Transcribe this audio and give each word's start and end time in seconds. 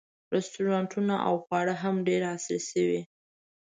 رسټورانټونه 0.33 1.15
او 1.27 1.33
خواړه 1.43 1.73
هم 1.81 1.95
ډېر 2.07 2.21
عصري 2.33 2.59
شوي. 2.69 3.01